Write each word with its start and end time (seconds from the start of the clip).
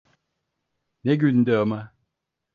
Ne 1.03 1.15
gündü 1.15 1.57
ama! 1.57 1.93